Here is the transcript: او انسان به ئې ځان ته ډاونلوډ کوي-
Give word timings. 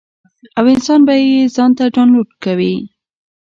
او 0.57 0.65
انسان 0.73 0.99
به 1.07 1.13
ئې 1.21 1.35
ځان 1.55 1.71
ته 1.77 1.83
ډاونلوډ 1.95 2.29
کوي- 2.43 2.73